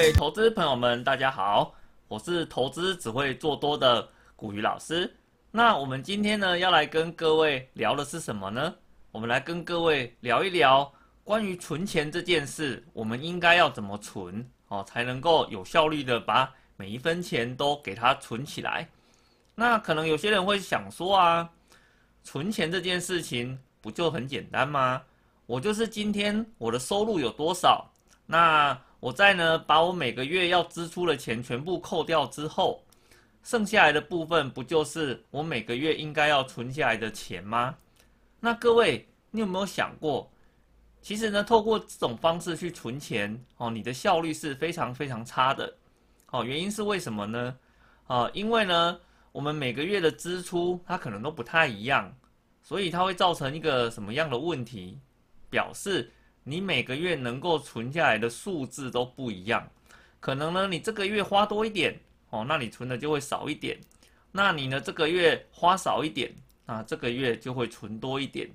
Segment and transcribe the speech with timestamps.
[0.00, 1.74] 各位投资朋友们，大家好，
[2.08, 5.14] 我是投资只会做多的古雨老师。
[5.50, 8.74] 那我们今天呢，要来跟各位聊的是什么呢？
[9.12, 10.90] 我们来跟各位聊一聊
[11.22, 18.88] 关于存钱这件事，我们应该要怎么存哦，才能够有效率的把每一分钱都给它存起来。
[19.54, 21.46] 那可能有些人会想说啊，
[22.24, 25.02] 存钱这件事情不就很简单吗？
[25.44, 27.86] 我就是今天我的收入有多少，
[28.24, 32.84] 那我在呢把我每个月要支出的钱全部扣掉之后，
[33.42, 37.74] 剩下来的部分不就是我每个月应该要存下来的钱吗？
[38.38, 40.30] 那各位，你有没有想过，
[41.00, 45.74] 其实呢，透过这种方式去存钱哦，你的效率是非常非常差的。
[46.30, 47.56] 哦，原因是为什么呢？
[48.06, 49.00] 啊，因为呢，
[49.32, 52.14] 我们每个月的支出它可能都不太一样，
[52.62, 54.98] 所以它会造成一个什么样的问题？
[55.48, 56.12] 表示
[56.44, 59.68] 你每个月能够存下来的数字都不一样。
[60.18, 61.98] 可能呢，你这个月花多一点
[62.30, 63.78] 哦，那你存的就会少一点。
[64.32, 66.32] 那你呢，这个月花少一点。
[66.66, 68.48] 啊，这个月就会存多一点，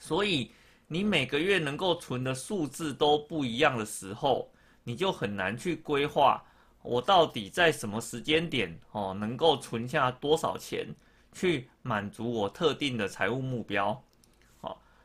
[0.00, 0.50] 所以
[0.88, 4.50] 你每个月能够存的数字都不一样的时候，
[4.82, 6.42] 你就很难去规划
[6.82, 10.84] 我到底在什么时间点哦能够存下多少钱
[11.32, 14.02] 去满足我特定的财务目标。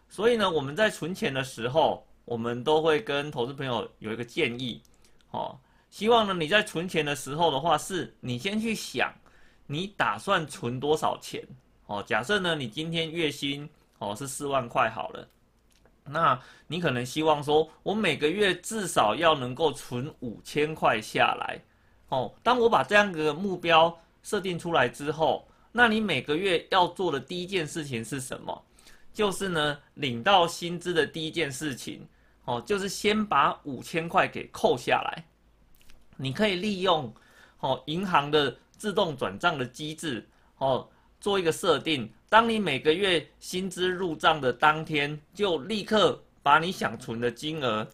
[0.07, 4.81] 所以呢，我们在存钱的时候，我们都会跟投资朋友有一个建议，
[5.31, 5.57] 哦，
[5.89, 9.13] 希望呢你在存钱的时候的话，是你先去想
[9.67, 11.45] 你打算存多少钱。
[11.87, 15.27] 哦，假设呢，你今天月薪哦是四万块好了，
[16.03, 21.59] 那你可能希望说，我每个月至少要能够存五千块下来。
[22.09, 28.63] 哦，当我把这样的目标设定出来之后，那你每个月要做的第一件事情是什么？
[29.15, 32.07] 就是呢，领到薪资的第一件事情，
[32.43, 35.25] 哦，就是先把五千块给扣下来。
[36.17, 37.11] 你可以利用
[37.61, 40.23] 哦银行的自动转账的机制，
[40.59, 40.87] 哦。
[41.21, 47.87] 做一个设定，当你每个月薪资入账的当天，就立刻把你想存的金额，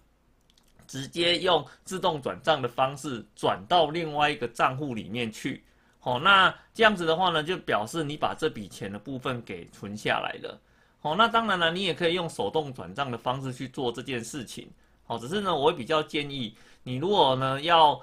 [0.85, 5.63] 直接用自动转账的方式转到另外一个账户里面去。
[5.99, 10.59] 好，那这样子的话呢，就表示你把这笔钱的部分给存下来了。
[11.01, 14.69] 哦，那当然了，你也可以用手动转账的方式去做这件事情。
[15.03, 17.99] 好，只是呢，我会比较建议你，如果呢要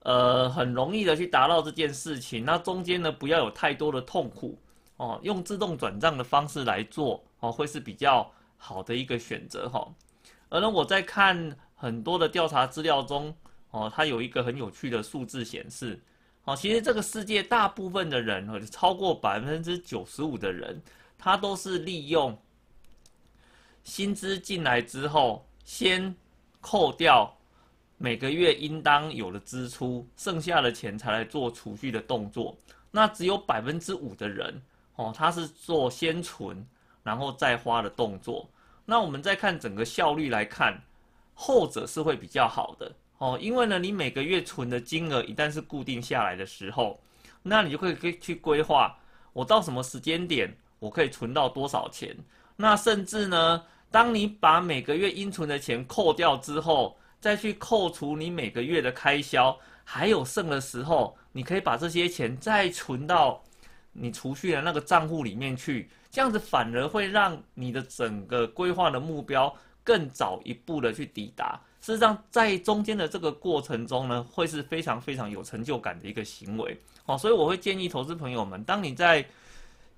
[0.00, 4.58] 呃很容易的去达到这件事情，那中间呢不要有太多的痛苦。
[4.96, 9.86] 哦，用自动转账的方式来做哦，会是比较好的一个选择哈。
[10.48, 13.32] 而呢，我在看很多的调查资料中，
[13.70, 16.00] 哦，它有一个很有趣的数字显示，
[16.42, 20.82] 哦，其实这个世界大部分的人，哦，超过百分之九十五的人，
[21.18, 22.40] 他都是利用
[23.82, 26.14] 薪资进来之后，先
[26.60, 27.36] 扣掉
[27.98, 32.56] 每个月应当有的支出，剩下的钱才来做储蓄的动作。
[32.90, 34.62] 那只有百分之五的人。
[35.00, 36.66] 哦，他是做先存，
[37.04, 38.50] 然后再花的动作。
[38.84, 40.76] 那我们再看整个效率来看，
[41.34, 43.38] 后者是会比较好的哦。
[43.40, 46.98] 因为呢，你每个月存的金额一旦是固定下来的时候，
[47.44, 48.98] 那你就可以可以去规划，
[49.32, 52.16] 我到什么时间点我可以存到多少钱。
[52.56, 63.42] 那甚至呢，当你把每个月应存的钱扣掉之后，再去扣除你每个月的开销，还有剩的时候，你可以把这些钱再存到。
[64.00, 69.52] 你储蓄的那个账户里面去，这样子反而会让你的整个规划的目标
[69.82, 71.60] 更早一步的去抵达。
[71.80, 76.78] 事实上，在中间的这个过程中呢，会是非常非常有成就感的一个行为。
[77.04, 79.26] 好，所以我会建议投资朋友们，当你在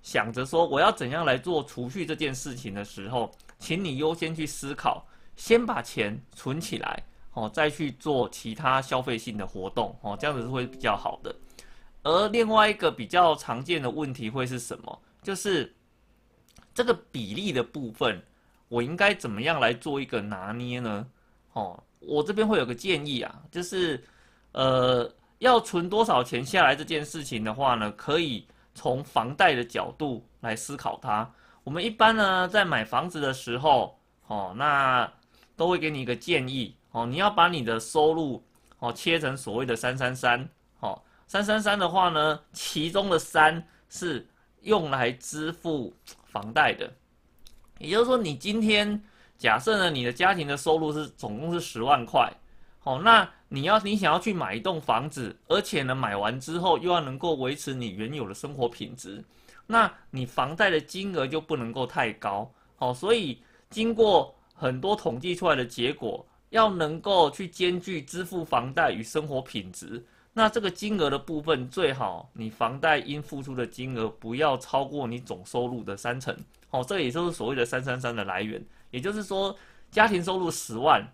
[0.03, 5.07] 想着说我要怎样来做储蓄这件事情的时候，请你优先去思考，
[5.37, 7.03] 先把钱存起来，
[7.35, 11.35] 哦，再去做其他消费性的活动，哦，这样子是会比较好的。
[12.03, 15.03] 而另外一个比较常见的问题会是什么？
[15.23, 15.71] 就是
[16.73, 18.23] 这个比例的部分，
[18.69, 21.07] 我应该怎么样来做一个拿捏呢？
[21.53, 24.03] 哦，我这边会有个建议啊，就是
[24.53, 31.31] 呃，要存多少钱下来这件事情的话呢，可以从房贷的角度来思考它。
[31.65, 35.11] 我们一般呢在买房子的时候，哦，那
[35.57, 38.43] 都会给你一个建议哦，你要把你的收入
[38.79, 40.49] 哦切成所谓的三三三，
[40.81, 41.01] 哦。
[41.27, 44.27] 三三三的话呢，其中的三是
[44.63, 45.95] 用来支付
[46.25, 46.93] 房贷的，
[47.79, 49.01] 也就是说，你今天
[49.39, 52.29] 假设呢，你的家庭的收入是总共是十万块，
[52.83, 59.23] 好，那你要你想要去买一栋房子，而且呢，买完之后又要能够维持你原有的生活品质，
[59.67, 70.03] 那你房贷的金额就不能够太高，好，所以经过很多统计出来的结果，要能够去兼具支付房贷与生活品质。
[70.33, 76.35] 那这个金额的部分，最好你房贷应付出的金额不要超过你总收入的三成。
[76.71, 78.65] 哦，这也就是所谓的三三三的来源。
[78.91, 79.55] 也就是说，
[79.91, 81.05] 家庭收入十万，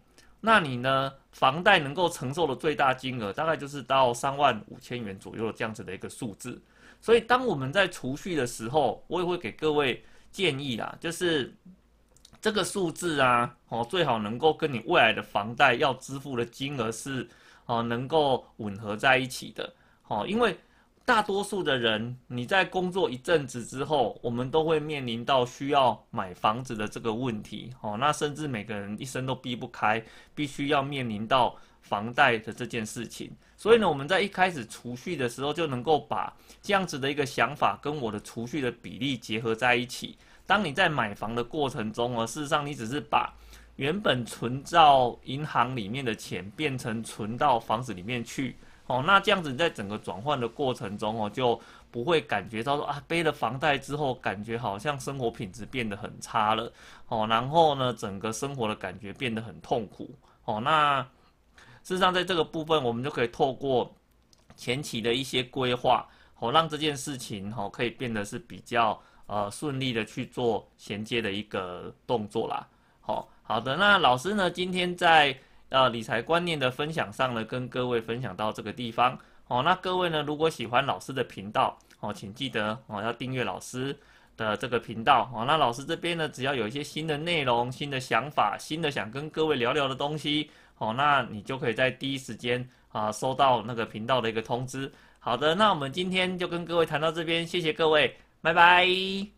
[0.41, 6.61] 那你呢，房贷能够承受的最大金额大概就是到三万五千元左右这样子的一个数字。
[7.01, 11.55] 所以，当我们在储蓄的时候，我也会给各位建议啦，就是
[12.41, 17.29] 这个数字啊，哦，最好能够跟你未来的房贷要支付的金额是。
[17.69, 19.75] 哦，能够吻合在一起的，
[20.07, 20.57] 哦，因为
[21.07, 30.05] 大多数的人，你在工作一阵子之后，我们都会面临到需要买房子的这个问题，哦，那甚至每个人一生都避不开，
[30.35, 33.31] 必须要面临到房贷的这件事情。
[33.57, 40.19] 所以呢，我们在一开始储蓄的时候，就能够把这样子的一个想法跟我的储蓄的比例结合在一起。
[40.45, 43.33] 当你在买房的过程中，哦，事实上你只是把。
[43.77, 51.61] 原本存到银行里面的钱变成存到房子里面去，哦，那这样子在整个转换的过程中哦，就
[51.91, 56.73] 不会感觉到说啊背了房贷之后，感觉好像生活品质变得很差了，
[57.09, 61.03] 哦，然后呢，整个生活的感觉变得很痛苦，哦，那
[61.83, 63.93] 事实上在这个部分，我们就可以透过
[64.57, 66.07] 前期的一些规划，
[66.39, 72.67] 哦，让这件事情哦可以变得是比较呃顺利的去做衔接的一个动作啦，
[73.01, 73.29] 好。
[73.49, 74.51] 好的，那老师呢？
[74.51, 75.33] 今天在
[75.69, 79.19] 呃理财观念的分享上呢，跟各位分享到这个地方
[79.49, 79.63] 哦。
[79.63, 83.97] 那各位呢，如果喜欢老师的频道哦，请记得哦要订阅老师
[84.37, 85.45] 的这个频道哦。
[85.47, 94.91] 那老师这边呢，只要有一些新的内容、新的想法、新的想跟各位聊聊的东西哦，那你就可以在第一时间啊收到那个频道的一个通知。
[95.19, 99.36] 好的，那我们今天就跟各位谈到这边，谢谢各位，拜拜。